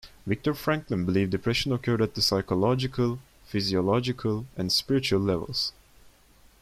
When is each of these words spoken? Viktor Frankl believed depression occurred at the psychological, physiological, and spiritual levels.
Viktor 0.25 0.55
Frankl 0.55 1.05
believed 1.05 1.29
depression 1.29 1.71
occurred 1.71 2.01
at 2.01 2.15
the 2.15 2.23
psychological, 2.23 3.19
physiological, 3.45 4.47
and 4.57 4.71
spiritual 4.71 5.19
levels. 5.19 5.73